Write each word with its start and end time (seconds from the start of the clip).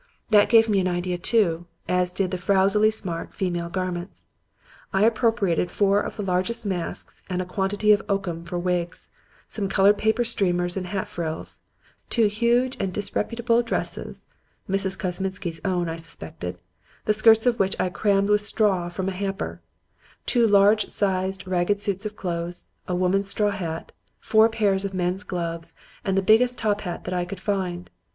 That 0.31 0.49
gave 0.49 0.67
me 0.67 0.79
an 0.79 0.87
idea, 0.87 1.19
too, 1.19 1.67
as 1.87 2.11
did 2.11 2.31
the 2.31 2.39
frowsily 2.39 2.89
smart 2.89 3.35
female 3.35 3.69
garments. 3.69 4.25
I 4.91 5.05
appropriated 5.05 5.69
four 5.69 6.01
of 6.01 6.15
the 6.15 6.23
largest 6.25 6.65
masks 6.65 7.21
and 7.29 7.39
a 7.39 7.45
quantity 7.45 7.91
of 7.91 8.01
oakum 8.09 8.43
for 8.43 8.57
wigs; 8.57 9.11
some 9.47 9.69
colored 9.69 9.99
paper 9.99 10.23
streamers 10.23 10.75
and 10.75 10.87
hat 10.87 11.07
frills; 11.07 11.65
two 12.09 12.25
huge 12.25 12.77
and 12.79 12.91
disreputable 12.91 13.61
dresses 13.61 14.25
Mrs. 14.67 14.97
Kosminsky's 14.97 15.61
own, 15.63 15.87
I 15.87 15.97
suspected 15.97 16.57
the 17.05 17.13
skirts 17.13 17.45
of 17.45 17.59
which 17.59 17.75
I 17.79 17.89
crammed 17.89 18.29
with 18.29 18.41
straw 18.41 18.89
from 18.89 19.07
a 19.07 19.11
hamper; 19.11 19.61
two 20.25 20.47
large 20.47 20.89
sized 20.89 21.43
and 21.43 21.51
ragged 21.51 21.79
suits 21.79 22.07
of 22.07 22.15
clothes, 22.15 22.69
a 22.87 22.95
woman's 22.95 23.29
straw 23.29 23.51
hat, 23.51 23.91
four 24.19 24.49
pairs 24.49 24.83
of 24.83 24.95
men's 24.95 25.23
gloves 25.23 25.75
and 26.03 26.17
the 26.17 26.23
biggest 26.23 26.57
top 26.57 26.81
hat 26.81 27.03
that 27.03 27.13
I 27.13 27.23
could 27.23 27.39
find. 27.39 27.91